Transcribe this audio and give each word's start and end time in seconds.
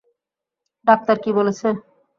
Doctor 0.87 1.15
কী 1.23 1.31
বলেছে? 1.37 1.67